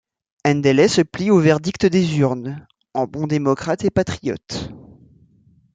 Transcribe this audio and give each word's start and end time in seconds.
Endeley 0.43 0.87
se 0.89 1.01
plie 1.03 1.29
au 1.29 1.39
verdict 1.39 1.85
des 1.85 2.17
urnes, 2.17 2.65
en 2.95 3.05
bon 3.05 3.27
démocrate 3.27 3.85
et 3.85 3.91
patriote. 3.91 4.71